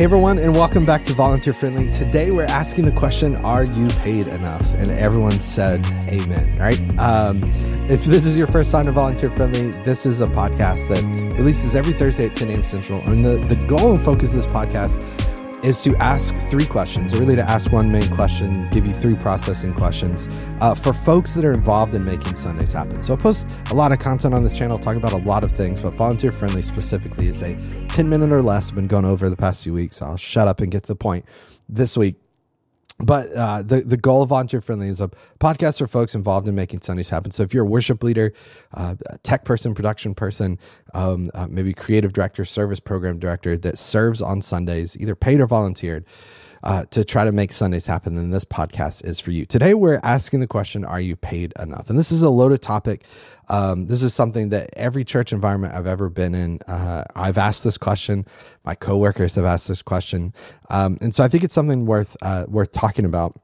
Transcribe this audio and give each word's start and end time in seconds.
Hey 0.00 0.04
everyone, 0.04 0.38
and 0.38 0.56
welcome 0.56 0.86
back 0.86 1.02
to 1.02 1.12
Volunteer 1.12 1.52
Friendly. 1.52 1.92
Today 1.92 2.30
we're 2.30 2.46
asking 2.46 2.86
the 2.86 2.90
question, 2.90 3.36
Are 3.44 3.64
you 3.64 3.86
paid 3.98 4.28
enough? 4.28 4.72
And 4.76 4.90
everyone 4.92 5.38
said 5.40 5.84
amen, 6.08 6.56
right? 6.58 6.80
Um, 6.98 7.42
if 7.86 8.06
this 8.06 8.24
is 8.24 8.34
your 8.38 8.46
first 8.46 8.72
time 8.72 8.86
to 8.86 8.92
Volunteer 8.92 9.28
Friendly, 9.28 9.72
this 9.84 10.06
is 10.06 10.22
a 10.22 10.26
podcast 10.26 10.88
that 10.88 11.04
releases 11.36 11.74
every 11.74 11.92
Thursday 11.92 12.28
at 12.28 12.34
10 12.34 12.48
a.m. 12.48 12.64
Central. 12.64 13.02
And 13.10 13.22
the, 13.22 13.36
the 13.36 13.56
goal 13.66 13.92
and 13.92 14.02
focus 14.02 14.30
of 14.30 14.36
this 14.36 14.46
podcast 14.46 15.29
is 15.62 15.82
to 15.82 15.94
ask 15.96 16.34
three 16.48 16.66
questions, 16.66 17.16
really 17.16 17.36
to 17.36 17.42
ask 17.42 17.72
one 17.72 17.90
main 17.90 18.08
question, 18.14 18.68
give 18.70 18.86
you 18.86 18.92
three 18.92 19.14
processing 19.16 19.74
questions 19.74 20.28
uh, 20.60 20.74
for 20.74 20.92
folks 20.92 21.34
that 21.34 21.44
are 21.44 21.52
involved 21.52 21.94
in 21.94 22.04
making 22.04 22.34
Sundays 22.34 22.72
happen. 22.72 23.02
So 23.02 23.14
I 23.14 23.16
post 23.16 23.46
a 23.70 23.74
lot 23.74 23.92
of 23.92 23.98
content 23.98 24.34
on 24.34 24.42
this 24.42 24.52
channel, 24.52 24.78
talk 24.78 24.96
about 24.96 25.12
a 25.12 25.18
lot 25.18 25.44
of 25.44 25.52
things, 25.52 25.80
but 25.80 25.94
volunteer 25.94 26.32
friendly 26.32 26.62
specifically 26.62 27.26
is 27.26 27.42
a 27.42 27.54
10 27.88 28.08
minute 28.08 28.32
or 28.32 28.42
less. 28.42 28.70
I've 28.70 28.74
been 28.74 28.86
going 28.86 29.04
over 29.04 29.28
the 29.28 29.36
past 29.36 29.62
few 29.64 29.74
weeks. 29.74 29.96
So 29.96 30.06
I'll 30.06 30.16
shut 30.16 30.48
up 30.48 30.60
and 30.60 30.70
get 30.70 30.82
to 30.82 30.88
the 30.88 30.96
point 30.96 31.24
this 31.68 31.96
week 31.96 32.16
but 33.02 33.32
uh, 33.32 33.62
the 33.62 33.80
the 33.80 33.96
goal 33.96 34.22
of 34.22 34.28
volunteer 34.28 34.60
friendly 34.60 34.88
is 34.88 35.00
a 35.00 35.10
podcast 35.38 35.78
for 35.78 35.86
folks 35.86 36.14
involved 36.14 36.46
in 36.48 36.54
making 36.54 36.82
Sundays 36.82 37.08
happen. 37.08 37.30
So 37.30 37.42
if 37.42 37.54
you're 37.54 37.64
a 37.64 37.68
worship 37.68 38.02
leader, 38.02 38.32
uh, 38.74 38.94
a 39.06 39.18
tech 39.18 39.44
person, 39.44 39.74
production 39.74 40.14
person, 40.14 40.58
um, 40.94 41.28
uh, 41.34 41.46
maybe 41.48 41.72
creative 41.72 42.12
director, 42.12 42.44
service 42.44 42.80
program 42.80 43.18
director 43.18 43.56
that 43.58 43.78
serves 43.78 44.20
on 44.20 44.42
Sundays, 44.42 44.96
either 44.98 45.14
paid 45.14 45.40
or 45.40 45.46
volunteered, 45.46 46.04
uh, 46.62 46.84
to 46.90 47.04
try 47.04 47.24
to 47.24 47.32
make 47.32 47.52
Sundays 47.52 47.86
happen, 47.86 48.14
then 48.14 48.30
this 48.30 48.44
podcast 48.44 49.04
is 49.04 49.18
for 49.18 49.30
you. 49.30 49.46
Today, 49.46 49.74
we're 49.74 50.00
asking 50.02 50.40
the 50.40 50.46
question 50.46 50.84
Are 50.84 51.00
you 51.00 51.16
paid 51.16 51.52
enough? 51.58 51.90
And 51.90 51.98
this 51.98 52.12
is 52.12 52.22
a 52.22 52.30
loaded 52.30 52.62
topic. 52.62 53.04
Um, 53.48 53.86
this 53.86 54.02
is 54.02 54.14
something 54.14 54.50
that 54.50 54.70
every 54.76 55.04
church 55.04 55.32
environment 55.32 55.74
I've 55.74 55.86
ever 55.86 56.08
been 56.08 56.34
in, 56.34 56.60
uh, 56.68 57.04
I've 57.16 57.38
asked 57.38 57.64
this 57.64 57.78
question. 57.78 58.26
My 58.64 58.74
coworkers 58.74 59.34
have 59.34 59.44
asked 59.44 59.68
this 59.68 59.82
question. 59.82 60.32
Um, 60.68 60.98
and 61.00 61.14
so 61.14 61.24
I 61.24 61.28
think 61.28 61.42
it's 61.44 61.54
something 61.54 61.86
worth, 61.86 62.16
uh, 62.22 62.46
worth 62.48 62.70
talking 62.72 63.04
about. 63.04 63.34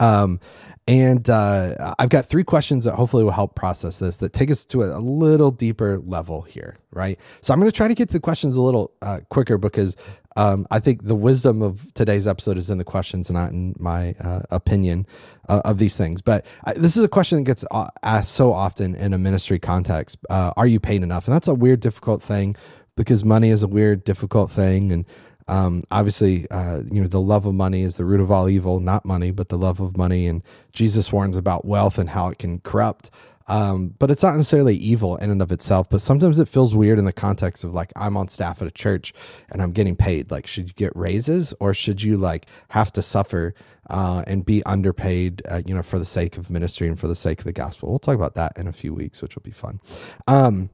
Um, 0.00 0.40
and 0.86 1.28
uh, 1.30 1.94
I've 1.98 2.10
got 2.10 2.26
three 2.26 2.44
questions 2.44 2.84
that 2.84 2.94
hopefully 2.94 3.24
will 3.24 3.30
help 3.30 3.54
process 3.54 3.98
this 3.98 4.18
that 4.18 4.32
take 4.34 4.50
us 4.50 4.66
to 4.66 4.82
a, 4.82 4.98
a 4.98 5.00
little 5.00 5.50
deeper 5.50 5.98
level 5.98 6.42
here, 6.42 6.76
right? 6.90 7.18
So 7.40 7.54
I'm 7.54 7.60
going 7.60 7.70
to 7.70 7.76
try 7.76 7.88
to 7.88 7.94
get 7.94 8.08
to 8.08 8.12
the 8.12 8.20
questions 8.20 8.56
a 8.56 8.62
little 8.62 8.92
uh, 9.00 9.20
quicker 9.30 9.56
because 9.56 9.96
um, 10.36 10.66
I 10.70 10.80
think 10.80 11.04
the 11.04 11.14
wisdom 11.14 11.62
of 11.62 11.92
today's 11.94 12.26
episode 12.26 12.58
is 12.58 12.68
in 12.68 12.78
the 12.78 12.84
questions, 12.84 13.30
not 13.30 13.52
in 13.52 13.74
my 13.78 14.14
uh, 14.20 14.40
opinion 14.50 15.06
uh, 15.48 15.62
of 15.64 15.78
these 15.78 15.96
things. 15.96 16.20
But 16.20 16.44
I, 16.64 16.74
this 16.74 16.96
is 16.96 17.04
a 17.04 17.08
question 17.08 17.38
that 17.38 17.44
gets 17.44 17.64
uh, 17.70 17.88
asked 18.02 18.32
so 18.32 18.52
often 18.52 18.94
in 18.94 19.14
a 19.14 19.18
ministry 19.18 19.58
context: 19.58 20.18
uh, 20.28 20.52
Are 20.56 20.66
you 20.66 20.80
paid 20.80 21.02
enough? 21.02 21.26
And 21.26 21.34
that's 21.34 21.48
a 21.48 21.54
weird, 21.54 21.80
difficult 21.80 22.20
thing 22.20 22.56
because 22.96 23.24
money 23.24 23.50
is 23.50 23.62
a 23.62 23.68
weird, 23.68 24.04
difficult 24.04 24.50
thing, 24.50 24.92
and 24.92 25.04
um, 25.48 25.82
obviously, 25.90 26.48
uh, 26.50 26.82
you 26.90 27.00
know, 27.00 27.08
the 27.08 27.20
love 27.20 27.46
of 27.46 27.54
money 27.54 27.82
is 27.82 27.96
the 27.96 28.04
root 28.04 28.20
of 28.20 28.30
all 28.30 28.48
evil, 28.48 28.80
not 28.80 29.04
money, 29.04 29.30
but 29.30 29.48
the 29.48 29.58
love 29.58 29.80
of 29.80 29.96
money. 29.96 30.26
And 30.26 30.42
Jesus 30.72 31.12
warns 31.12 31.36
about 31.36 31.64
wealth 31.64 31.98
and 31.98 32.10
how 32.10 32.28
it 32.28 32.38
can 32.38 32.60
corrupt. 32.60 33.10
Um, 33.46 33.94
but 33.98 34.10
it's 34.10 34.22
not 34.22 34.36
necessarily 34.36 34.74
evil 34.74 35.16
in 35.16 35.30
and 35.30 35.42
of 35.42 35.52
itself. 35.52 35.90
But 35.90 36.00
sometimes 36.00 36.38
it 36.38 36.48
feels 36.48 36.74
weird 36.74 36.98
in 36.98 37.04
the 37.04 37.12
context 37.12 37.62
of 37.62 37.74
like, 37.74 37.92
I'm 37.94 38.16
on 38.16 38.28
staff 38.28 38.62
at 38.62 38.68
a 38.68 38.70
church 38.70 39.12
and 39.50 39.60
I'm 39.60 39.72
getting 39.72 39.96
paid. 39.96 40.30
Like, 40.30 40.46
should 40.46 40.68
you 40.68 40.74
get 40.74 40.96
raises 40.96 41.52
or 41.60 41.74
should 41.74 42.02
you 42.02 42.16
like 42.16 42.46
have 42.68 42.90
to 42.92 43.02
suffer 43.02 43.54
uh, 43.90 44.24
and 44.26 44.46
be 44.46 44.62
underpaid, 44.64 45.42
uh, 45.46 45.60
you 45.66 45.74
know, 45.74 45.82
for 45.82 45.98
the 45.98 46.06
sake 46.06 46.38
of 46.38 46.48
ministry 46.48 46.88
and 46.88 46.98
for 46.98 47.06
the 47.06 47.14
sake 47.14 47.40
of 47.40 47.44
the 47.44 47.52
gospel? 47.52 47.90
We'll 47.90 47.98
talk 47.98 48.14
about 48.14 48.34
that 48.36 48.52
in 48.56 48.66
a 48.66 48.72
few 48.72 48.94
weeks, 48.94 49.20
which 49.20 49.34
will 49.34 49.42
be 49.42 49.50
fun. 49.50 49.80
Um, 50.26 50.70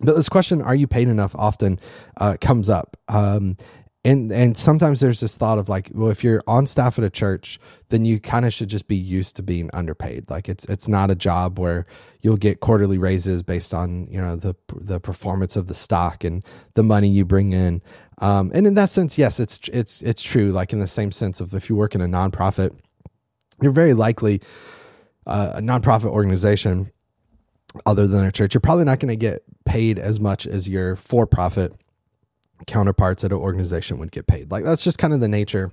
but 0.00 0.14
this 0.14 0.28
question, 0.28 0.62
are 0.62 0.76
you 0.76 0.86
paid 0.86 1.08
enough, 1.08 1.34
often 1.34 1.80
uh, 2.18 2.36
comes 2.40 2.68
up. 2.68 2.96
Um, 3.08 3.56
and 4.04 4.32
and 4.32 4.56
sometimes 4.56 5.00
there's 5.00 5.20
this 5.20 5.36
thought 5.36 5.58
of 5.58 5.68
like 5.68 5.90
well 5.92 6.10
if 6.10 6.22
you're 6.22 6.42
on 6.46 6.66
staff 6.66 6.98
at 6.98 7.04
a 7.04 7.10
church 7.10 7.58
then 7.88 8.04
you 8.04 8.20
kind 8.20 8.46
of 8.46 8.52
should 8.52 8.68
just 8.68 8.86
be 8.86 8.96
used 8.96 9.36
to 9.36 9.42
being 9.42 9.70
underpaid. 9.72 10.30
Like 10.30 10.48
it's 10.48 10.64
it's 10.66 10.86
not 10.86 11.10
a 11.10 11.14
job 11.14 11.58
where 11.58 11.86
you'll 12.22 12.36
get 12.36 12.60
quarterly 12.60 12.98
raises 12.98 13.42
based 13.42 13.74
on 13.74 14.06
you 14.08 14.20
know 14.20 14.36
the 14.36 14.54
the 14.74 15.00
performance 15.00 15.56
of 15.56 15.66
the 15.66 15.74
stock 15.74 16.22
and 16.24 16.44
the 16.74 16.82
money 16.82 17.08
you 17.08 17.24
bring 17.24 17.52
in. 17.52 17.82
Um, 18.18 18.50
and 18.54 18.66
in 18.66 18.74
that 18.74 18.90
sense 18.90 19.18
yes 19.18 19.40
it's 19.40 19.60
it's 19.72 20.02
it's 20.02 20.22
true. 20.22 20.52
Like 20.52 20.72
in 20.72 20.78
the 20.78 20.86
same 20.86 21.10
sense 21.10 21.40
of 21.40 21.52
if 21.54 21.68
you 21.68 21.76
work 21.76 21.94
in 21.94 22.00
a 22.00 22.06
nonprofit 22.08 22.78
you're 23.60 23.72
very 23.72 23.94
likely 23.94 24.40
uh, 25.26 25.54
a 25.56 25.60
nonprofit 25.60 26.06
organization 26.06 26.92
other 27.84 28.06
than 28.06 28.24
a 28.24 28.32
church. 28.32 28.54
You're 28.54 28.60
probably 28.60 28.84
not 28.84 29.00
going 29.00 29.10
to 29.10 29.16
get 29.16 29.42
paid 29.64 29.98
as 29.98 30.18
much 30.18 30.46
as 30.46 30.68
your 30.68 30.96
for 30.96 31.26
profit 31.26 31.74
counterparts 32.66 33.24
at 33.24 33.32
an 33.32 33.38
organization 33.38 33.98
would 33.98 34.12
get 34.12 34.26
paid. 34.26 34.50
Like 34.50 34.64
that's 34.64 34.82
just 34.82 34.98
kind 34.98 35.12
of 35.12 35.20
the 35.20 35.28
nature 35.28 35.72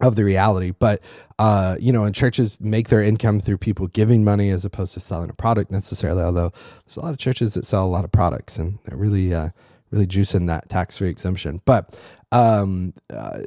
of 0.00 0.16
the 0.16 0.24
reality. 0.24 0.72
But 0.78 1.02
uh, 1.38 1.76
you 1.80 1.92
know, 1.92 2.04
and 2.04 2.14
churches 2.14 2.60
make 2.60 2.88
their 2.88 3.02
income 3.02 3.40
through 3.40 3.58
people 3.58 3.86
giving 3.88 4.24
money 4.24 4.50
as 4.50 4.64
opposed 4.64 4.94
to 4.94 5.00
selling 5.00 5.30
a 5.30 5.34
product 5.34 5.70
necessarily. 5.70 6.22
Although 6.22 6.52
there's 6.86 6.96
a 6.96 7.00
lot 7.00 7.12
of 7.12 7.18
churches 7.18 7.54
that 7.54 7.64
sell 7.64 7.84
a 7.84 7.88
lot 7.88 8.04
of 8.04 8.12
products 8.12 8.58
and 8.58 8.78
they're 8.84 8.98
really 8.98 9.34
uh, 9.34 9.50
really 9.90 10.06
juicing 10.06 10.46
that 10.48 10.68
tax 10.68 10.98
free 10.98 11.08
exemption. 11.08 11.60
But 11.64 11.98
um, 12.30 12.92
uh, 13.10 13.40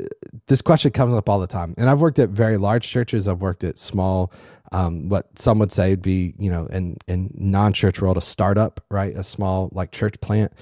this 0.47 0.61
question 0.61 0.91
comes 0.91 1.13
up 1.13 1.29
all 1.29 1.39
the 1.39 1.47
time, 1.47 1.75
and 1.77 1.89
I've 1.89 2.01
worked 2.01 2.19
at 2.19 2.29
very 2.29 2.57
large 2.57 2.87
churches. 2.87 3.27
I've 3.27 3.41
worked 3.41 3.63
at 3.63 3.77
small. 3.77 4.31
Um, 4.73 5.09
what 5.09 5.37
some 5.37 5.59
would 5.59 5.71
say 5.71 5.89
would 5.89 6.01
be, 6.01 6.33
you 6.39 6.49
know, 6.49 6.65
in 6.67 6.97
in 7.07 7.31
non 7.33 7.73
church 7.73 8.01
world, 8.01 8.17
a 8.17 8.21
startup, 8.21 8.81
right? 8.89 9.13
A 9.13 9.23
small 9.23 9.69
like 9.73 9.91
church 9.91 10.19
plant 10.21 10.53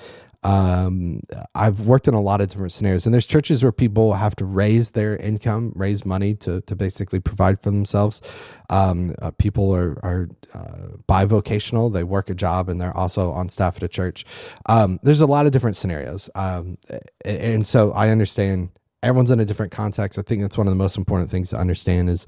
um, 0.44 1.22
I've 1.54 1.82
worked 1.82 2.08
in 2.08 2.14
a 2.14 2.22
lot 2.22 2.40
of 2.40 2.48
different 2.48 2.72
scenarios, 2.72 3.06
and 3.06 3.14
there's 3.14 3.26
churches 3.26 3.62
where 3.62 3.74
people 3.74 4.14
have 4.14 4.36
to 4.38 4.46
raise 4.46 4.92
their 4.92 5.18
income, 5.18 5.74
raise 5.76 6.06
money 6.06 6.34
to 6.36 6.62
to 6.62 6.76
basically 6.76 7.20
provide 7.20 7.60
for 7.62 7.72
themselves. 7.72 8.22
Um, 8.70 9.16
uh, 9.22 9.32
people 9.32 9.74
are 9.76 9.98
are 10.04 10.30
uh, 10.54 10.98
bivocational; 11.08 11.92
they 11.92 12.04
work 12.04 12.30
a 12.30 12.36
job 12.36 12.70
and 12.70 12.80
they're 12.80 12.96
also 12.96 13.32
on 13.32 13.50
staff 13.50 13.78
at 13.78 13.84
a 13.84 13.90
church. 13.90 14.26
Um, 14.68 15.00
there's 15.04 15.22
a 15.22 15.28
lot 15.28 15.46
of 15.46 15.52
different 15.52 15.76
scenarios, 15.76 16.30
um, 16.36 16.78
and 17.26 17.68
so 17.68 17.92
I 17.92 18.10
understand 18.10 18.70
everyone's 19.04 19.32
in 19.32 19.40
a 19.42 19.46
different 19.46 19.72
context. 19.74 20.18
I 20.18 20.22
think 20.22 20.42
that's 20.42 20.58
one 20.58 20.68
of 20.68 20.72
the 20.72 20.78
most 20.78 20.98
important 20.98 21.30
things 21.30 21.50
to 21.50 21.58
understand 21.58 22.10
is 22.10 22.26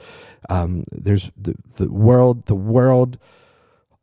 um, 0.49 0.83
there's 0.91 1.31
the 1.37 1.55
the 1.77 1.91
world 1.91 2.45
the 2.47 2.55
world 2.55 3.17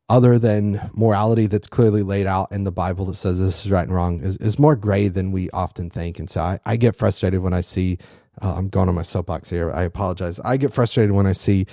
other 0.09 0.39
than 0.39 0.81
morality 0.95 1.47
that's 1.47 1.69
clearly 1.69 2.03
laid 2.03 2.27
out 2.27 2.51
in 2.51 2.65
the 2.65 2.73
Bible 2.73 3.05
that 3.07 3.15
says 3.15 3.39
this 3.39 3.65
is 3.65 3.71
right 3.71 3.87
and 3.87 3.95
wrong 3.95 4.21
is, 4.21 4.39
is 4.39 4.59
more 4.59 4.75
gray 4.75 5.09
than 5.09 5.33
we 5.33 5.51
often 5.51 5.91
think. 5.91 6.19
And 6.19 6.31
so 6.31 6.41
I, 6.41 6.59
I 6.65 6.77
get 6.77 6.97
frustrated 6.97 7.41
when 7.41 7.53
I 7.53 7.61
see, 7.61 7.99
uh, 8.41 8.55
I'm 8.55 8.69
going 8.69 8.89
on 8.89 8.95
my 8.95 9.03
soapbox 9.03 9.51
here. 9.51 9.71
I 9.71 9.83
apologize. 9.83 10.41
I 10.41 10.57
get 10.57 10.73
frustrated 10.73 11.13
when 11.13 11.27
I 11.27 11.33
see 11.33 11.67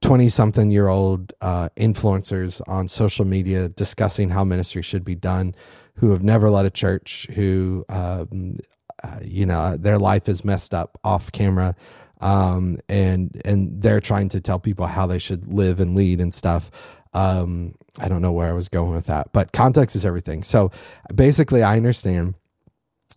20 0.00 0.28
something 0.28 0.70
year 0.70 0.88
old 0.88 1.32
uh, 1.40 1.70
influencers 1.76 2.60
on 2.68 2.86
social 2.86 3.24
media 3.24 3.68
discussing 3.68 4.30
how 4.30 4.44
ministry 4.44 4.82
should 4.82 5.04
be 5.04 5.14
done 5.14 5.54
who 5.96 6.10
have 6.10 6.22
never 6.22 6.50
led 6.50 6.66
a 6.66 6.70
church, 6.70 7.26
who, 7.34 7.84
um, 7.88 8.56
uh, 9.02 9.18
you 9.24 9.44
know, 9.46 9.76
their 9.76 9.98
life 9.98 10.28
is 10.28 10.44
messed 10.44 10.72
up 10.72 10.98
off 11.04 11.32
camera. 11.32 11.74
Um, 12.20 12.78
and 12.88 13.40
and 13.44 13.82
they're 13.82 14.00
trying 14.00 14.28
to 14.28 14.40
tell 14.40 14.60
people 14.60 14.86
how 14.86 15.08
they 15.08 15.18
should 15.18 15.52
live 15.52 15.80
and 15.80 15.96
lead 15.96 16.20
and 16.20 16.32
stuff. 16.32 16.70
Um, 17.14 17.74
I 17.98 18.08
don't 18.08 18.22
know 18.22 18.32
where 18.32 18.48
I 18.48 18.52
was 18.52 18.68
going 18.68 18.94
with 18.94 19.06
that, 19.06 19.32
but 19.32 19.52
context 19.52 19.94
is 19.96 20.04
everything. 20.04 20.42
So 20.42 20.70
basically, 21.14 21.62
I 21.62 21.76
understand 21.76 22.34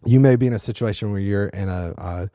you 0.06 0.19
may 0.19 0.35
be 0.35 0.47
in 0.47 0.53
a 0.53 0.59
situation 0.59 1.11
where 1.11 1.19
you're 1.22 1.47
in 1.47 1.69
a, 1.69 1.94
a 1.97 2.29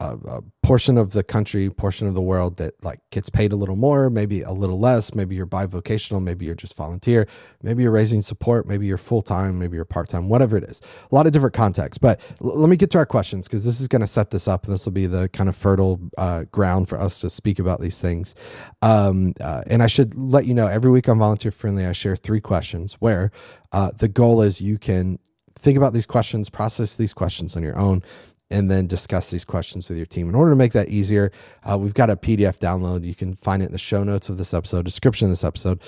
a, 0.00 0.16
a, 0.28 0.42
portion 0.62 0.98
of 0.98 1.12
the 1.12 1.24
country, 1.24 1.70
portion 1.70 2.06
of 2.06 2.12
the 2.12 2.20
world 2.20 2.58
that 2.58 2.74
like 2.84 3.00
gets 3.10 3.30
paid 3.30 3.52
a 3.52 3.56
little 3.56 3.74
more, 3.74 4.10
maybe 4.10 4.42
a 4.42 4.52
little 4.52 4.78
less. 4.78 5.14
Maybe 5.14 5.34
you're 5.34 5.46
bivocational, 5.46 6.22
maybe 6.22 6.44
you're 6.44 6.54
just 6.54 6.76
volunteer, 6.76 7.26
maybe 7.62 7.82
you're 7.82 7.92
raising 7.92 8.20
support, 8.20 8.66
maybe 8.66 8.86
you're 8.86 8.98
full 8.98 9.22
time, 9.22 9.58
maybe 9.58 9.76
you're 9.76 9.86
part 9.86 10.10
time, 10.10 10.28
whatever 10.28 10.58
it 10.58 10.64
is. 10.64 10.82
A 11.10 11.14
lot 11.14 11.26
of 11.26 11.32
different 11.32 11.54
contexts. 11.54 11.96
But 11.96 12.20
l- 12.42 12.58
let 12.58 12.68
me 12.68 12.76
get 12.76 12.90
to 12.90 12.98
our 12.98 13.06
questions 13.06 13.48
because 13.48 13.64
this 13.64 13.80
is 13.80 13.88
going 13.88 14.02
to 14.02 14.06
set 14.06 14.28
this 14.28 14.46
up, 14.46 14.64
and 14.64 14.74
this 14.74 14.84
will 14.84 14.92
be 14.92 15.06
the 15.06 15.30
kind 15.30 15.48
of 15.48 15.56
fertile 15.56 15.98
uh, 16.18 16.44
ground 16.52 16.88
for 16.88 17.00
us 17.00 17.20
to 17.22 17.30
speak 17.30 17.58
about 17.58 17.80
these 17.80 17.98
things. 17.98 18.34
Um, 18.82 19.32
uh, 19.40 19.62
and 19.68 19.82
I 19.82 19.86
should 19.86 20.14
let 20.16 20.44
you 20.44 20.52
know 20.52 20.66
every 20.66 20.90
week 20.90 21.08
on 21.08 21.18
Volunteer 21.18 21.50
Friendly, 21.50 21.86
I 21.86 21.92
share 21.92 22.14
three 22.14 22.40
questions 22.40 22.94
where 23.00 23.30
uh, 23.72 23.92
the 23.96 24.08
goal 24.08 24.42
is 24.42 24.60
you 24.60 24.76
can 24.76 25.18
think 25.54 25.76
about 25.76 25.92
these 25.92 26.06
questions, 26.06 26.50
process 26.50 26.96
these 26.96 27.14
questions 27.14 27.56
on 27.56 27.62
your 27.62 27.76
own, 27.78 28.02
and 28.50 28.70
then 28.70 28.86
discuss 28.86 29.30
these 29.30 29.44
questions 29.44 29.88
with 29.88 29.98
your 29.98 30.06
team. 30.06 30.28
In 30.28 30.34
order 30.34 30.50
to 30.52 30.56
make 30.56 30.72
that 30.72 30.88
easier, 30.88 31.30
uh, 31.68 31.76
we've 31.76 31.94
got 31.94 32.08
a 32.10 32.16
PDF 32.16 32.58
download. 32.58 33.04
You 33.04 33.14
can 33.14 33.34
find 33.34 33.62
it 33.62 33.66
in 33.66 33.72
the 33.72 33.78
show 33.78 34.02
notes 34.04 34.28
of 34.28 34.38
this 34.38 34.54
episode, 34.54 34.84
description 34.84 35.26
of 35.26 35.32
this 35.32 35.44
episode. 35.44 35.80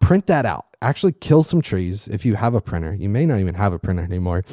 Print 0.00 0.26
that 0.26 0.44
out. 0.44 0.66
Actually, 0.82 1.12
kill 1.12 1.42
some 1.42 1.62
trees 1.62 2.08
if 2.08 2.26
you 2.26 2.34
have 2.34 2.54
a 2.54 2.60
printer. 2.60 2.94
You 2.94 3.08
may 3.08 3.24
not 3.24 3.40
even 3.40 3.54
have 3.54 3.72
a 3.72 3.78
printer 3.78 4.02
anymore. 4.02 4.44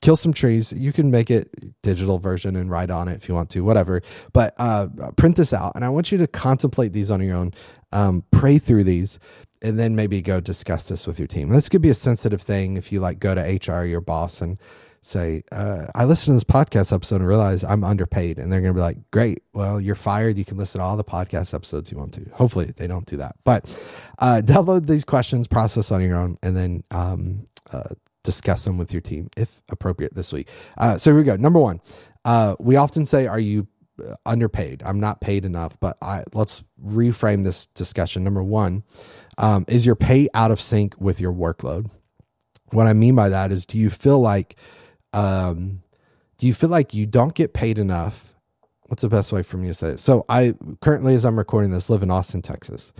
Kill 0.00 0.16
some 0.16 0.32
trees. 0.32 0.72
You 0.72 0.92
can 0.92 1.10
make 1.10 1.30
it 1.30 1.82
digital 1.82 2.18
version 2.18 2.56
and 2.56 2.70
write 2.70 2.90
on 2.90 3.08
it 3.08 3.14
if 3.14 3.28
you 3.28 3.34
want 3.34 3.50
to, 3.50 3.60
whatever. 3.60 4.02
But 4.32 4.54
uh, 4.58 4.88
print 5.16 5.36
this 5.36 5.52
out, 5.52 5.72
and 5.74 5.84
I 5.84 5.88
want 5.88 6.12
you 6.12 6.18
to 6.18 6.26
contemplate 6.26 6.92
these 6.92 7.10
on 7.10 7.20
your 7.22 7.36
own. 7.36 7.52
Um, 7.92 8.24
pray 8.32 8.58
through 8.58 8.84
these 8.84 9.20
and 9.62 9.78
then 9.78 9.96
maybe 9.96 10.20
go 10.20 10.40
discuss 10.40 10.88
this 10.88 11.06
with 11.06 11.18
your 11.18 11.26
team. 11.26 11.48
This 11.48 11.70
could 11.70 11.80
be 11.80 11.88
a 11.88 11.94
sensitive 11.94 12.42
thing 12.42 12.76
if 12.76 12.92
you 12.92 13.00
like 13.00 13.18
go 13.18 13.34
to 13.34 13.40
HR, 13.40 13.84
your 13.84 14.02
boss, 14.02 14.42
and 14.42 14.58
say, 15.06 15.42
uh, 15.52 15.86
I 15.94 16.04
listened 16.04 16.32
to 16.32 16.34
this 16.34 16.44
podcast 16.44 16.92
episode 16.92 17.16
and 17.16 17.28
realized 17.28 17.64
I'm 17.64 17.84
underpaid. 17.84 18.38
And 18.38 18.52
they're 18.52 18.60
going 18.60 18.72
to 18.72 18.78
be 18.78 18.82
like, 18.82 19.10
great. 19.10 19.42
Well, 19.52 19.80
you're 19.80 19.94
fired. 19.94 20.38
You 20.38 20.44
can 20.44 20.56
listen 20.56 20.80
to 20.80 20.84
all 20.84 20.96
the 20.96 21.04
podcast 21.04 21.54
episodes 21.54 21.90
you 21.90 21.98
want 21.98 22.14
to. 22.14 22.26
Hopefully, 22.32 22.72
they 22.76 22.86
don't 22.86 23.06
do 23.06 23.16
that. 23.18 23.36
But 23.44 23.64
uh, 24.18 24.42
download 24.44 24.86
these 24.86 25.04
questions, 25.04 25.46
process 25.46 25.90
on 25.92 26.02
your 26.02 26.16
own, 26.16 26.38
and 26.42 26.56
then 26.56 26.84
um, 26.90 27.46
uh, 27.72 27.94
discuss 28.22 28.64
them 28.64 28.78
with 28.78 28.92
your 28.92 29.02
team 29.02 29.28
if 29.36 29.60
appropriate 29.70 30.14
this 30.14 30.32
week. 30.32 30.48
Uh, 30.78 30.98
so 30.98 31.10
here 31.10 31.18
we 31.18 31.24
go. 31.24 31.36
Number 31.36 31.60
one, 31.60 31.80
uh, 32.24 32.56
we 32.58 32.76
often 32.76 33.04
say, 33.06 33.26
Are 33.26 33.38
you 33.40 33.68
uh, 34.04 34.14
underpaid? 34.26 34.82
I'm 34.84 35.00
not 35.00 35.20
paid 35.20 35.44
enough. 35.44 35.78
But 35.78 35.96
I, 36.02 36.24
let's 36.34 36.64
reframe 36.84 37.44
this 37.44 37.66
discussion. 37.66 38.24
Number 38.24 38.42
one, 38.42 38.82
um, 39.38 39.64
is 39.68 39.86
your 39.86 39.96
pay 39.96 40.28
out 40.34 40.50
of 40.50 40.60
sync 40.60 41.00
with 41.00 41.20
your 41.20 41.32
workload? 41.32 41.90
What 42.70 42.86
I 42.86 42.92
mean 42.92 43.14
by 43.14 43.28
that 43.28 43.52
is, 43.52 43.66
do 43.66 43.78
you 43.78 43.90
feel 43.90 44.18
like 44.18 44.56
um, 45.14 45.82
do 46.36 46.46
you 46.46 46.54
feel 46.54 46.70
like 46.70 46.92
you 46.92 47.06
don't 47.06 47.34
get 47.34 47.54
paid 47.54 47.78
enough? 47.78 48.34
What's 48.86 49.02
the 49.02 49.08
best 49.08 49.32
way 49.32 49.42
for 49.42 49.56
me 49.56 49.68
to 49.68 49.74
say 49.74 49.88
it? 49.90 50.00
So 50.00 50.26
I 50.28 50.54
currently, 50.80 51.14
as 51.14 51.24
I'm 51.24 51.38
recording 51.38 51.70
this, 51.70 51.88
live 51.88 52.02
in 52.02 52.10
Austin, 52.10 52.42
Texas. 52.42 52.92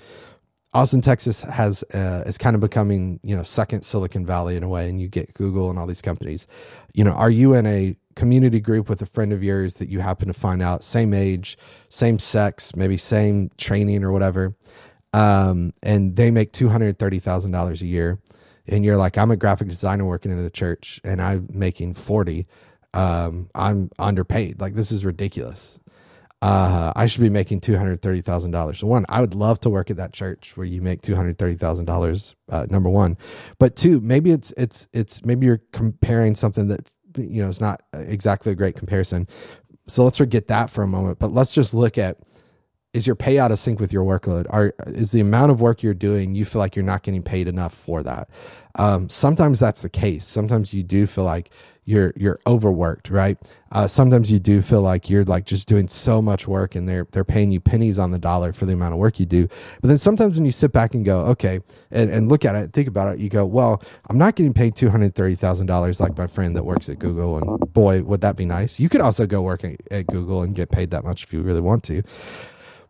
Austin, 0.72 1.00
Texas 1.00 1.43
has 1.43 1.84
uh, 1.94 2.25
is 2.26 2.37
kind 2.37 2.55
of 2.56 2.61
becoming 2.61 3.20
you 3.22 3.37
know 3.37 3.43
second 3.44 3.82
Silicon 3.82 4.26
Valley 4.26 4.56
in 4.56 4.62
a 4.62 4.69
way, 4.69 4.88
and 4.88 5.00
you 5.00 5.08
get 5.08 5.32
Google 5.34 5.70
and 5.70 5.78
all 5.78 5.87
these 5.87 6.02
companies. 6.02 6.46
You 6.94 7.05
know, 7.05 7.12
are 7.12 7.31
you 7.31 7.55
in 7.55 7.66
a 7.66 7.96
community 8.16 8.61
group 8.61 8.88
with 8.88 9.00
a 9.02 9.06
friend 9.06 9.32
of 9.32 9.43
yours 9.44 9.75
that 9.75 9.88
you 9.88 10.00
happen 10.00 10.26
to 10.28 10.34
find 10.34 10.62
out 10.62 10.82
same 10.82 11.14
age, 11.14 11.56
same 11.90 12.19
sex, 12.19 12.75
maybe 12.75 12.96
same 12.96 13.50
training 13.56 14.02
or 14.02 14.11
whatever, 14.11 14.56
um, 15.12 15.72
and 15.82 16.16
they 16.16 16.31
make 16.32 16.50
two 16.50 16.69
hundred 16.69 16.99
thirty 16.99 17.20
thousand 17.20 17.52
dollars 17.52 17.81
a 17.82 17.87
year, 17.87 18.19
and 18.66 18.84
you're 18.84 18.96
like, 18.96 19.19
I'm 19.19 19.31
a 19.31 19.37
graphic 19.37 19.69
designer 19.69 20.05
working 20.05 20.32
in 20.32 20.38
a 20.38 20.50
church 20.50 21.00
and 21.05 21.20
I'm 21.20 21.49
making 21.52 21.94
40, 21.94 22.46
um, 22.94 23.50
I'm 23.55 23.90
underpaid. 23.99 24.61
Like, 24.61 24.75
this 24.75 24.93
is 24.93 25.05
ridiculous. 25.05 25.78
Uh, 26.43 26.93
I 26.94 27.06
should 27.06 27.22
be 27.22 27.31
making 27.31 27.62
two 27.62 27.75
hundred 27.78 28.02
thirty 28.02 28.20
thousand 28.20 28.50
dollars. 28.50 28.78
So 28.78 28.87
one, 28.87 29.06
I 29.08 29.22
would 29.22 29.34
love 29.34 29.61
to 29.61 29.70
work 29.70 29.90
at 29.90 29.96
that 29.96 30.12
church 30.12 30.58
where 30.58 30.66
you 30.66 30.82
make 30.82 31.00
two 31.00 31.16
hundred 31.16 31.38
thirty 31.38 31.55
thousand 31.55 31.88
uh, 31.88 31.93
dollars. 31.94 32.34
Number 32.69 32.90
one, 32.90 33.16
but 33.58 33.76
two, 33.76 33.99
maybe 34.02 34.31
it's 34.31 34.52
it's 34.58 34.87
it's 34.93 35.25
maybe 35.25 35.46
you're 35.46 35.62
comparing 35.72 36.34
something 36.34 36.69
that 36.69 36.90
you 37.16 37.43
know 37.43 37.49
is 37.49 37.62
not 37.62 37.81
exactly 37.94 38.52
a 38.52 38.55
great 38.55 38.76
comparison. 38.76 39.26
So 39.88 40.05
let's 40.05 40.19
forget 40.19 40.49
that 40.49 40.69
for 40.69 40.82
a 40.82 40.87
moment. 40.87 41.19
But 41.19 41.32
let's 41.32 41.55
just 41.55 41.72
look 41.72 41.96
at 41.96 42.19
is 42.94 43.08
your 43.08 43.17
pay 43.17 43.38
out 43.38 43.50
of 43.50 43.58
sync 43.58 43.81
with 43.81 43.93
your 43.93 44.05
workload? 44.05 44.46
Are 44.50 44.73
is 44.87 45.11
the 45.11 45.20
amount 45.20 45.50
of 45.50 45.61
work 45.61 45.82
you're 45.82 45.93
doing 45.93 46.35
you 46.35 46.44
feel 46.44 46.61
like 46.61 46.76
you're 46.76 46.85
not 46.85 47.02
getting 47.02 47.23
paid 47.23 47.49
enough 47.49 47.75
for 47.75 48.02
that? 48.05 48.31
Um, 48.76 49.08
sometimes 49.08 49.61
that's 49.61 49.82
the 49.82 49.91
case. 49.91 50.26
Sometimes 50.26 50.73
you 50.73 50.82
do 50.82 51.06
feel 51.06 51.25
like 51.25 51.50
you're 51.85 52.12
you're 52.17 52.38
overworked, 52.46 53.11
right? 53.11 53.37
Uh, 53.73 53.88
sometimes 53.88 54.31
you 54.31 54.38
do 54.38 54.61
feel 54.62 54.81
like 54.81 55.11
you're 55.11 55.25
like 55.25 55.44
just 55.44 55.67
doing 55.69 55.88
so 55.88 56.23
much 56.23 56.46
work 56.46 56.76
and 56.76 56.88
they're 56.88 57.06
they're 57.11 57.25
paying 57.25 57.50
you 57.50 57.61
pennies 57.61 57.99
on 57.99 58.12
the 58.12 58.19
dollar 58.19 58.52
for 58.52 58.64
the 58.64 58.73
amount 58.73 58.94
of 58.94 59.00
work 59.00 59.19
you 59.19 59.26
do. 59.26 59.49
But 59.82 59.88
then 59.88 59.99
sometimes 59.99 60.37
when 60.37 60.44
you 60.44 60.52
sit 60.52 60.70
back 60.73 60.94
and 60.94 61.05
go, 61.05 61.20
okay, 61.26 61.61
and, 61.90 62.11
and 62.11 62.29
look 62.29 62.44
at 62.44 62.55
it, 62.55 62.73
think 62.73 62.87
about 62.87 63.14
it, 63.14 63.20
you 63.20 63.29
go, 63.29 63.44
well, 63.44 63.82
I'm 64.08 64.19
not 64.19 64.37
getting 64.37 64.55
paid 64.55 64.76
two 64.76 64.88
hundred 64.88 65.17
thirty 65.17 65.35
thousand 65.35 65.67
dollars 65.67 66.00
like 66.00 66.17
my 66.17 66.29
friend 66.29 66.56
that 66.56 66.64
works 66.64 66.88
at 66.88 67.00
Google, 67.00 67.38
and 67.38 67.73
boy, 67.73 68.02
would 68.02 68.20
that 68.20 68.37
be 68.37 68.44
nice. 68.44 68.79
You 68.79 68.88
could 68.88 69.00
also 69.00 69.26
go 69.26 69.43
work 69.43 69.64
at, 69.64 69.81
at 69.90 70.06
Google 70.06 70.43
and 70.43 70.55
get 70.55 70.70
paid 70.70 70.90
that 70.93 71.02
much 71.02 71.25
if 71.25 71.32
you 71.32 71.43
really 71.43 71.61
want 71.61 71.82
to 71.85 72.02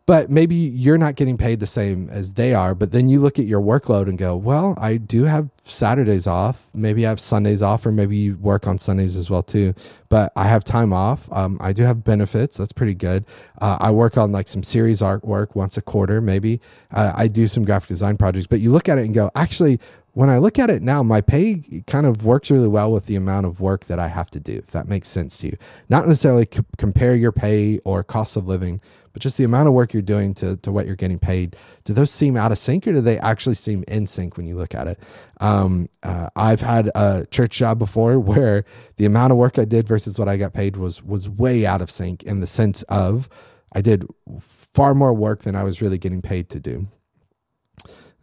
but 0.05 0.29
maybe 0.29 0.55
you're 0.55 0.99
not 0.99 1.15
getting 1.15 1.35
paid 1.35 1.59
the 1.59 1.65
same 1.65 2.09
as 2.09 2.33
they 2.33 2.53
are. 2.53 2.75
But 2.75 2.91
then 2.91 3.09
you 3.09 3.19
look 3.19 3.39
at 3.39 3.45
your 3.45 3.61
workload 3.61 4.07
and 4.07 4.17
go, 4.17 4.35
well, 4.35 4.75
I 4.79 4.97
do 4.97 5.23
have 5.23 5.49
Saturdays 5.63 6.27
off. 6.27 6.69
Maybe 6.75 7.07
I 7.07 7.09
have 7.09 7.19
Sundays 7.19 7.63
off, 7.63 7.85
or 7.87 7.91
maybe 7.91 8.15
you 8.15 8.35
work 8.37 8.67
on 8.67 8.77
Sundays 8.77 9.17
as 9.17 9.31
well 9.31 9.41
too. 9.41 9.73
But 10.09 10.31
I 10.35 10.43
have 10.43 10.63
time 10.63 10.93
off. 10.93 11.27
Um, 11.31 11.57
I 11.59 11.73
do 11.73 11.81
have 11.83 12.03
benefits. 12.03 12.55
That's 12.57 12.71
pretty 12.71 12.93
good. 12.93 13.25
Uh, 13.59 13.77
I 13.79 13.89
work 13.89 14.15
on 14.15 14.31
like 14.31 14.47
some 14.47 14.61
series 14.61 15.01
artwork 15.01 15.55
once 15.55 15.75
a 15.75 15.81
quarter, 15.81 16.21
maybe. 16.21 16.61
Uh, 16.91 17.11
I 17.15 17.27
do 17.27 17.47
some 17.47 17.63
graphic 17.65 17.89
design 17.89 18.17
projects. 18.17 18.45
But 18.45 18.59
you 18.59 18.71
look 18.71 18.87
at 18.87 18.99
it 18.99 19.05
and 19.05 19.13
go, 19.13 19.31
actually, 19.33 19.79
when 20.15 20.29
I 20.29 20.37
look 20.37 20.57
at 20.57 20.69
it 20.69 20.81
now, 20.81 21.03
my 21.03 21.19
pay 21.19 21.61
kind 21.87 22.05
of 22.05 22.25
works 22.25 22.49
really 22.49 22.69
well 22.69 22.89
with 22.89 23.05
the 23.05 23.17
amount 23.17 23.45
of 23.45 23.59
work 23.59 23.85
that 23.85 23.99
I 23.99 24.07
have 24.07 24.31
to 24.31 24.39
do, 24.39 24.53
if 24.53 24.67
that 24.67 24.87
makes 24.87 25.09
sense 25.09 25.37
to 25.39 25.47
you. 25.47 25.57
Not 25.89 26.07
necessarily 26.07 26.47
c- 26.51 26.61
compare 26.77 27.15
your 27.15 27.33
pay 27.33 27.79
or 27.79 28.01
cost 28.01 28.37
of 28.37 28.47
living, 28.47 28.79
but 29.11 29.21
just 29.21 29.37
the 29.37 29.43
amount 29.43 29.67
of 29.67 29.73
work 29.73 29.93
you're 29.93 30.01
doing 30.01 30.33
to, 30.35 30.55
to 30.55 30.71
what 30.71 30.85
you're 30.85 30.95
getting 30.95 31.19
paid. 31.19 31.57
Do 31.83 31.91
those 31.91 32.11
seem 32.11 32.37
out 32.37 32.53
of 32.53 32.57
sync 32.57 32.87
or 32.87 32.93
do 32.93 33.01
they 33.01 33.19
actually 33.19 33.55
seem 33.55 33.83
in 33.89 34.07
sync 34.07 34.37
when 34.37 34.47
you 34.47 34.55
look 34.55 34.73
at 34.73 34.87
it? 34.87 34.99
Um, 35.41 35.89
uh, 36.01 36.29
I've 36.37 36.61
had 36.61 36.91
a 36.95 37.25
church 37.29 37.57
job 37.57 37.77
before 37.77 38.17
where 38.31 38.63
the 38.95 39.03
amount 39.03 39.33
of 39.33 39.37
work 39.37 39.59
I 39.59 39.65
did 39.65 39.85
versus 39.85 40.17
what 40.17 40.29
I 40.29 40.37
got 40.37 40.53
paid 40.53 40.77
was 40.77 41.03
was 41.03 41.27
way 41.27 41.65
out 41.65 41.81
of 41.81 41.91
sync 41.91 42.23
in 42.23 42.39
the 42.39 42.47
sense 42.47 42.83
of 42.83 43.27
I 43.73 43.81
did 43.81 44.05
far 44.39 44.95
more 44.95 45.13
work 45.13 45.43
than 45.43 45.57
I 45.57 45.63
was 45.63 45.81
really 45.81 45.97
getting 45.97 46.21
paid 46.21 46.47
to 46.51 46.59
do. 46.61 46.87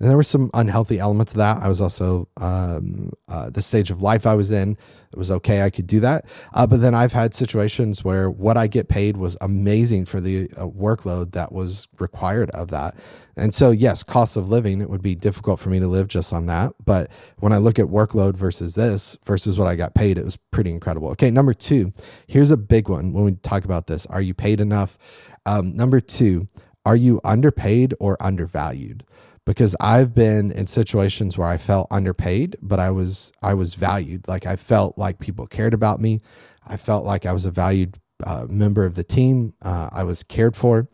And 0.03 0.11
there 0.11 0.17
were 0.17 0.25
some 0.25 0.51
unhealthy 0.53 0.99
elements 0.99 1.31
of 1.33 1.39
that. 1.39 1.63
I 1.63 1.69
was 1.69 1.81
also 1.81 2.27
um, 2.39 3.13
uh, 3.29 3.51
the 3.51 3.63
stage 3.63 3.89
of 3.89 4.03
life 4.03 4.27
I 4.27 4.35
was 4.35 4.51
in. 4.51 4.73
It 5.13 5.17
was 5.17 5.31
okay. 5.31 5.63
I 5.63 5.71
could 5.71 5.87
do 5.87 6.01
that. 6.01 6.25
Uh, 6.53 6.67
but 6.67 6.81
then 6.81 6.93
I've 6.93 7.13
had 7.13 7.35
situations 7.35 8.03
where 8.03 8.29
what 8.29 8.57
I 8.57 8.67
get 8.67 8.89
paid 8.89 9.17
was 9.17 9.37
amazing 9.41 10.07
for 10.07 10.21
the 10.21 10.51
uh, 10.57 10.67
workload 10.67 11.31
that 11.35 11.53
was 11.53 11.87
required 12.01 12.51
of 12.51 12.73
that. 12.73 12.97
And 13.37 13.55
so, 13.55 13.71
yes, 13.71 14.03
cost 14.03 14.37
of 14.37 14.51
living, 14.51 14.81
it 14.81 14.91
would 14.91 15.03
be 15.03 15.15
difficult 15.15 15.61
for 15.61 15.69
me 15.69 15.79
to 15.79 15.87
live 15.87 16.09
just 16.09 16.33
on 16.33 16.47
that. 16.47 16.73
But 16.85 17.09
when 17.39 17.53
I 17.53 17.59
look 17.59 17.79
at 17.79 17.87
workload 17.87 18.35
versus 18.35 18.75
this 18.75 19.17
versus 19.25 19.57
what 19.57 19.69
I 19.69 19.77
got 19.77 19.95
paid, 19.95 20.19
it 20.19 20.25
was 20.25 20.37
pretty 20.37 20.71
incredible. 20.71 21.11
Okay, 21.11 21.31
number 21.31 21.55
two, 21.55 21.93
here's 22.27 22.51
a 22.51 22.57
big 22.57 22.89
one 22.89 23.13
when 23.13 23.23
we 23.23 23.33
talk 23.37 23.65
about 23.65 23.87
this. 23.87 24.05
Are 24.07 24.21
you 24.21 24.35
paid 24.35 24.61
enough? 24.61 24.99
Um, 25.47 25.77
number 25.77 26.01
two, 26.01 26.49
are 26.85 26.97
you 26.97 27.21
underpaid 27.23 27.95
or 28.01 28.17
undervalued? 28.21 29.05
Because 29.45 29.75
I've 29.81 30.15
been 30.15 30.53
in 30.53 30.67
situations 30.67 31.37
where 31.37 31.49
I 31.49 31.57
felt 31.57 31.89
underpaid, 31.91 32.57
but 32.63 32.79
I 32.79 32.91
was 32.91 33.33
I 33.43 33.55
was 33.55 33.75
valued. 33.75 34.29
Like 34.29 34.47
I 34.47 34.57
felt 34.57 34.97
like 34.97 35.19
people 35.19 35.47
cared 35.47 35.75
about 35.75 36.01
me. 36.01 36.21
I 36.67 36.77
felt 36.77 37.05
like 37.05 37.27
I 37.27 37.33
was 37.33 37.45
a 37.45 37.51
valued 37.51 37.99
uh, 38.25 38.47
member 38.49 38.85
of 38.85 38.95
the 38.95 39.05
team. 39.05 39.55
Uh, 39.63 39.89
I 39.93 40.05
was 40.05 40.23
cared 40.23 40.57
for. 40.57 40.89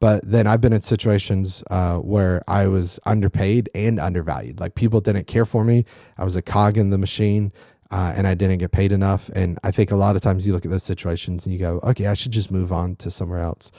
But 0.00 0.28
then 0.28 0.46
I've 0.46 0.60
been 0.60 0.72
in 0.72 0.82
situations 0.82 1.62
uh, 1.70 1.96
where 1.98 2.42
I 2.48 2.66
was 2.66 2.98
underpaid 3.06 3.70
and 3.74 3.98
undervalued. 3.98 4.60
Like 4.60 4.74
people 4.74 5.00
didn't 5.00 5.26
care 5.26 5.46
for 5.46 5.64
me. 5.64 5.86
I 6.18 6.24
was 6.24 6.36
a 6.36 6.42
cog 6.42 6.76
in 6.76 6.90
the 6.90 6.98
machine. 6.98 7.52
Uh, 7.90 8.12
and 8.16 8.26
I 8.26 8.34
didn't 8.34 8.58
get 8.58 8.72
paid 8.72 8.90
enough. 8.90 9.28
And 9.36 9.56
I 9.62 9.70
think 9.70 9.92
a 9.92 9.96
lot 9.96 10.16
of 10.16 10.22
times 10.22 10.44
you 10.44 10.52
look 10.52 10.64
at 10.64 10.70
those 10.70 10.82
situations 10.82 11.46
and 11.46 11.52
you 11.52 11.60
go, 11.60 11.78
okay, 11.84 12.06
I 12.06 12.14
should 12.14 12.32
just 12.32 12.50
move 12.50 12.72
on 12.72 12.96
to 12.96 13.10
somewhere 13.10 13.38
else. 13.38 13.70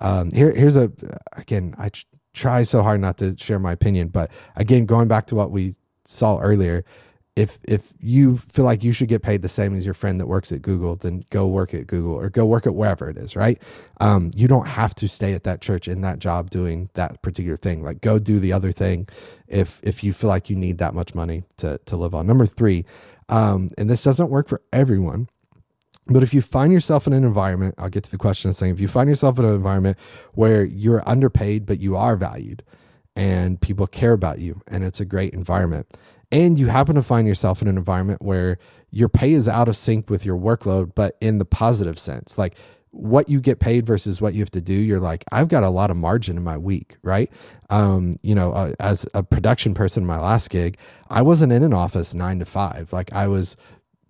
Um, 0.00 0.32
here, 0.32 0.52
here's 0.52 0.76
a 0.76 0.90
again, 1.36 1.74
I 1.78 1.90
try 2.32 2.62
so 2.62 2.82
hard 2.82 3.00
not 3.00 3.18
to 3.18 3.36
share 3.38 3.58
my 3.58 3.72
opinion, 3.72 4.08
but 4.08 4.30
again, 4.56 4.86
going 4.86 5.08
back 5.08 5.26
to 5.26 5.34
what 5.34 5.50
we 5.50 5.76
saw 6.04 6.38
earlier, 6.38 6.84
if 7.36 7.58
if 7.66 7.92
you 8.00 8.38
feel 8.38 8.64
like 8.64 8.82
you 8.82 8.92
should 8.92 9.08
get 9.08 9.22
paid 9.22 9.42
the 9.42 9.48
same 9.48 9.74
as 9.76 9.84
your 9.84 9.94
friend 9.94 10.20
that 10.20 10.26
works 10.26 10.50
at 10.52 10.62
Google, 10.62 10.96
then 10.96 11.24
go 11.30 11.46
work 11.46 11.72
at 11.72 11.86
Google 11.86 12.14
or 12.14 12.28
go 12.28 12.44
work 12.44 12.66
at 12.66 12.74
wherever 12.74 13.08
it 13.08 13.16
is, 13.16 13.36
right? 13.36 13.60
Um, 14.00 14.30
you 14.34 14.48
don't 14.48 14.66
have 14.66 14.94
to 14.96 15.08
stay 15.08 15.32
at 15.32 15.44
that 15.44 15.60
church 15.60 15.88
in 15.88 16.00
that 16.00 16.18
job 16.18 16.50
doing 16.50 16.90
that 16.94 17.22
particular 17.22 17.56
thing. 17.56 17.82
Like 17.82 18.00
go 18.00 18.18
do 18.18 18.40
the 18.40 18.52
other 18.52 18.72
thing 18.72 19.08
if 19.46 19.80
if 19.82 20.02
you 20.02 20.12
feel 20.12 20.28
like 20.28 20.50
you 20.50 20.56
need 20.56 20.78
that 20.78 20.94
much 20.94 21.14
money 21.14 21.44
to 21.58 21.78
to 21.86 21.96
live 21.96 22.14
on. 22.14 22.26
Number 22.26 22.46
three, 22.46 22.84
um, 23.28 23.70
and 23.78 23.88
this 23.88 24.02
doesn't 24.02 24.28
work 24.28 24.48
for 24.48 24.60
everyone, 24.72 25.28
but 26.06 26.22
if 26.22 26.34
you 26.34 26.42
find 26.42 26.72
yourself 26.72 27.06
in 27.06 27.12
an 27.12 27.24
environment, 27.24 27.74
I'll 27.78 27.88
get 27.88 28.04
to 28.04 28.10
the 28.10 28.18
question 28.18 28.48
of 28.48 28.56
saying, 28.56 28.72
if 28.74 28.80
you 28.80 28.88
find 28.88 29.08
yourself 29.08 29.38
in 29.38 29.44
an 29.44 29.54
environment 29.54 29.96
where 30.34 30.64
you're 30.64 31.08
underpaid, 31.08 31.66
but 31.66 31.80
you 31.80 31.96
are 31.96 32.16
valued 32.16 32.62
and 33.16 33.60
people 33.60 33.86
care 33.86 34.12
about 34.12 34.38
you 34.38 34.60
and 34.68 34.84
it's 34.84 35.00
a 35.00 35.04
great 35.04 35.34
environment, 35.34 35.86
and 36.32 36.58
you 36.58 36.68
happen 36.68 36.94
to 36.94 37.02
find 37.02 37.26
yourself 37.26 37.60
in 37.60 37.68
an 37.68 37.76
environment 37.76 38.22
where 38.22 38.58
your 38.90 39.08
pay 39.08 39.32
is 39.32 39.48
out 39.48 39.68
of 39.68 39.76
sync 39.76 40.10
with 40.10 40.24
your 40.24 40.36
workload, 40.36 40.94
but 40.94 41.16
in 41.20 41.38
the 41.38 41.44
positive 41.44 41.98
sense, 41.98 42.38
like 42.38 42.56
what 42.92 43.28
you 43.28 43.40
get 43.40 43.60
paid 43.60 43.86
versus 43.86 44.20
what 44.20 44.34
you 44.34 44.40
have 44.40 44.50
to 44.50 44.60
do, 44.60 44.72
you're 44.72 45.00
like, 45.00 45.24
I've 45.30 45.48
got 45.48 45.62
a 45.62 45.70
lot 45.70 45.90
of 45.90 45.96
margin 45.96 46.36
in 46.36 46.42
my 46.42 46.56
week, 46.56 46.96
right? 47.02 47.30
Um, 47.68 48.16
you 48.22 48.34
know, 48.34 48.52
uh, 48.52 48.74
as 48.80 49.06
a 49.14 49.22
production 49.22 49.74
person, 49.74 50.04
my 50.04 50.18
last 50.18 50.50
gig, 50.50 50.76
I 51.08 51.22
wasn't 51.22 51.52
in 51.52 51.62
an 51.62 51.72
office 51.72 52.14
nine 52.14 52.40
to 52.40 52.44
five. 52.44 52.92
Like 52.92 53.12
I 53.12 53.28
was 53.28 53.56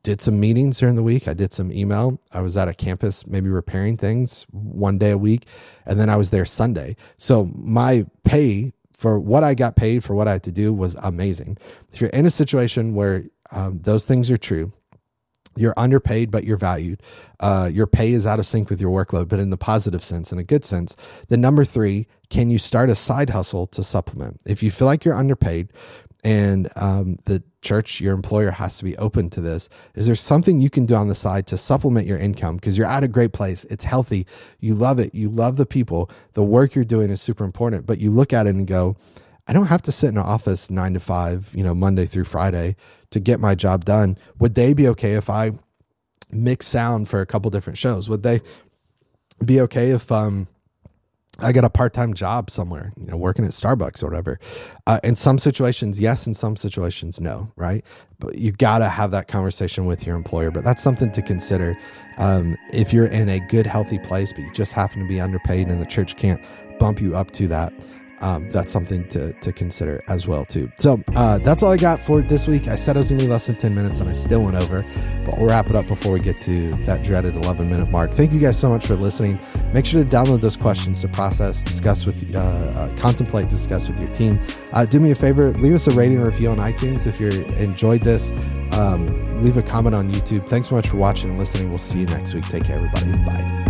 did 0.03 0.21
some 0.21 0.41
meetings 0.41 0.79
during 0.79 0.97
the 0.97 1.03
week. 1.03 1.29
I 1.29 1.35
did 1.35 1.53
some 1.53 1.73
email. 1.73 2.21
I 2.33 2.41
was 2.41 2.57
at 2.57 2.69
a 2.69 2.75
campus, 2.75 3.27
maybe 3.27 3.49
repairing 3.49 3.97
things 3.97 4.47
one 4.51 4.99
day 4.99 5.11
a 5.11 5.19
week. 5.19 5.47
And 5.87 6.01
then 6.01 6.09
I 6.09 6.17
was 6.17 6.31
there 6.31 6.45
Sunday. 6.45 6.97
So 7.19 7.51
my 7.55 8.07
pay 8.25 8.73
for 8.93 9.19
what 9.19 9.45
I 9.45 9.55
got 9.55 9.77
paid 9.77 10.05
for 10.05 10.15
what 10.15 10.29
I 10.29 10.33
had 10.33 10.43
to 10.45 10.53
do 10.53 10.73
was 10.73 10.95
amazing. 10.97 11.57
If 11.93 12.01
you're 12.01 12.11
in 12.11 12.27
a 12.27 12.31
situation 12.31 12.95
where 12.95 13.25
um, 13.51 13.81
those 13.81 14.07
things 14.07 14.31
are 14.31 14.37
true, 14.37 14.73
you're 15.57 15.75
underpaid, 15.77 16.31
but 16.31 16.45
you're 16.45 16.57
valued. 16.57 17.03
Uh, 17.41 17.71
your 17.73 17.87
pay 17.87 18.13
is 18.13 18.27
out 18.27 18.39
of 18.39 18.47
sync 18.47 18.71
with 18.71 18.81
your 18.81 18.91
workload, 18.91 19.29
but 19.29 19.41
in 19.41 19.51
the 19.51 19.57
positive 19.57 20.05
sense, 20.05 20.33
in 20.33 20.39
a 20.39 20.45
good 20.45 20.65
sense. 20.65 20.97
Then, 21.29 21.41
number 21.41 21.65
three, 21.65 22.07
can 22.29 22.51
you 22.51 22.59
start 22.59 22.89
a 22.89 22.95
side 22.95 23.31
hustle 23.31 23.67
to 23.69 23.83
supplement? 23.83 24.41
If 24.47 24.63
you 24.63 24.71
feel 24.71 24.87
like 24.87 25.05
you're 25.05 25.15
underpaid, 25.15 25.73
and 26.23 26.69
um, 26.77 27.17
the 27.25 27.43
church, 27.63 28.01
your 28.01 28.15
employer 28.15 28.51
has 28.51 28.79
to 28.79 28.85
be 28.85 28.97
open 28.97 29.31
to 29.31 29.41
this. 29.41 29.69
Is 29.95 30.07
there 30.07 30.15
something 30.15 30.61
you 30.61 30.71
can 30.71 30.87
do 30.87 30.95
on 30.95 31.09
the 31.09 31.15
side 31.15 31.47
to 31.49 31.57
supplement 31.57 32.07
your 32.07 32.19
income? 32.19 32.57
Because 32.57 32.77
you're 32.77 32.87
at 32.87 33.05
a 33.05 33.09
great 33.09 33.33
place, 33.33 33.65
it's 33.65 33.85
healthy, 33.85 34.27
you 34.59 34.75
love 34.75 34.99
it, 34.99 35.15
you 35.15 35.29
love 35.29 35.57
the 35.57 35.67
people, 35.67 36.11
the 36.35 36.43
work 36.43 36.75
you're 36.75 36.85
doing 36.85 37.11
is 37.11 37.21
super 37.21 37.45
important, 37.45 37.87
but 37.87 37.99
you 37.99 38.11
look 38.11 38.33
at 38.33 38.47
it 38.47 38.55
and 38.55 38.67
go, 38.67 38.97
I 39.47 39.53
don't 39.53 39.67
have 39.67 39.83
to 39.83 39.93
sit 39.93 40.09
in 40.09 40.17
an 40.17 40.25
office 40.25 40.71
nine 40.71 40.95
to 40.95 41.01
five, 41.01 41.51
you 41.55 41.65
know, 41.65 41.75
Monday 41.75 42.07
through 42.07 42.25
Friday 42.25 42.77
to 43.11 43.21
get 43.21 43.41
my 43.41 43.55
job 43.55 43.85
done. 43.85 44.17
Would 44.39 44.55
they 44.55 44.75
be 44.75 44.87
okay 44.89 45.15
if 45.15 45.29
I 45.29 45.53
mix 46.31 46.67
sound 46.67 47.09
for 47.09 47.21
a 47.21 47.27
couple 47.27 47.51
different 47.51 47.79
shows? 47.79 48.09
Would 48.09 48.23
they 48.23 48.41
be 49.45 49.61
okay 49.63 49.91
if 49.91 50.13
um 50.13 50.47
I 51.43 51.53
got 51.53 51.65
a 51.65 51.71
part 51.71 51.93
time 51.93 52.15
job 52.15 52.51
somewhere, 52.51 52.93
you 52.97 53.07
know, 53.07 53.17
working 53.17 53.45
at 53.45 53.53
Starbucks 53.53 54.03
or 54.03 54.07
whatever. 54.07 54.39
Uh, 54.87 55.01
in 55.03 55.17
some 55.17 55.39
situations, 55.39 56.01
yes. 56.01 56.27
In 56.27 56.35
some 56.35 56.57
situations, 56.57 57.21
no. 57.21 57.53
Right. 57.57 57.85
But 58.19 58.37
you 58.37 58.53
got 58.53 58.79
to 58.79 58.89
have 58.89 59.11
that 59.13 59.29
conversation 59.29 59.87
with 59.87 60.07
your 60.07 60.17
employer. 60.17 60.51
But 60.51 60.65
that's 60.65 60.83
something 60.83 61.11
to 61.13 61.23
consider. 61.23 61.77
Um, 62.19 62.57
if 62.73 62.93
you're 62.93 63.07
in 63.07 63.29
a 63.29 63.41
good, 63.41 63.67
healthy 63.67 63.99
place, 63.99 64.33
but 64.33 64.43
you 64.43 64.53
just 64.53 64.73
happen 64.73 65.01
to 65.01 65.09
be 65.09 65.21
underpaid 65.21 65.69
and 65.69 65.81
the 65.81 65.87
church 65.87 66.17
can't 66.17 66.41
bump 66.79 67.01
you 67.01 67.17
up 67.17 67.31
to 67.33 67.47
that, 67.49 67.73
um, 68.21 68.49
that's 68.51 68.71
something 68.71 69.07
to, 69.09 69.33
to 69.35 69.53
consider 69.53 70.03
as 70.09 70.27
well 70.27 70.45
too. 70.45 70.71
So 70.77 71.03
uh, 71.15 71.39
that's 71.39 71.63
all 71.63 71.73
I 71.73 71.77
got 71.77 71.99
for 71.99 72.21
this 72.21 72.47
week. 72.47 72.69
I 72.69 72.77
said 72.77 72.97
it 72.97 73.01
was 73.01 73.11
gonna 73.11 73.23
be 73.23 73.29
less 73.29 73.47
than 73.47 73.57
10 73.57 73.75
minutes 73.75 74.01
and 74.01 74.09
I 74.09 74.13
still 74.13 74.43
went 74.43 74.57
over, 74.57 74.85
but 75.25 75.39
we'll 75.39 75.49
wrap 75.49 75.71
it 75.71 75.77
up 75.77 75.87
before 75.89 76.13
we 76.13 76.21
get 76.21 76.37
to 76.43 76.71
that 76.85 77.03
dreaded 77.03 77.37
11 77.37 77.71
minute 77.71 77.91
mark. 77.91 78.13
Thank 78.13 78.33
you 78.33 78.41
guys 78.41 78.59
so 78.59 78.69
much 78.69 78.87
for 78.87 78.95
listening. 78.95 79.41
Make 79.73 79.87
sure 79.87 80.03
to 80.05 80.09
download 80.09 80.41
those 80.41 80.57
questions 80.57 81.01
to 81.03 81.09
process, 81.09 81.63
discuss 81.63 82.07
with, 82.07 82.35
uh, 82.35 82.39
uh, 82.39 82.91
contemplate, 82.97 83.49
discuss 83.49 83.89
with 83.89 83.99
your 84.01 84.11
team. 84.11 84.39
Uh, 84.73 84.85
do 84.85 85.01
me 85.01 85.13
a 85.13 85.15
favor, 85.15 85.53
leave 85.53 85.75
us 85.75 85.87
a 85.87 85.93
rating 85.93 86.19
or 86.19 86.27
review 86.27 86.51
on 86.51 86.59
iTunes 86.59 87.07
if 87.07 87.21
you 87.21 87.29
enjoyed 87.57 88.03
this. 88.03 88.33
Um, 88.73 89.07
leave 89.43 89.57
a 89.57 89.63
comment 89.63 89.95
on 89.95 90.09
YouTube. 90.11 90.49
Thanks 90.49 90.69
so 90.69 90.75
much 90.75 90.89
for 90.89 90.97
watching 90.97 91.31
and 91.31 91.39
listening. 91.39 91.71
We'll 91.71 91.79
see 91.79 92.01
you 92.01 92.07
next 92.07 92.35
week. 92.35 92.45
Take 92.49 92.65
care, 92.65 92.77
everybody. 92.77 93.13
Bye. 93.25 93.70